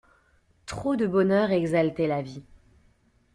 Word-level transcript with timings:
Trop 0.65 0.95
de 0.95 1.05
bonheur 1.05 1.51
exaltait 1.51 2.07
la 2.07 2.23
vie. 2.23 2.41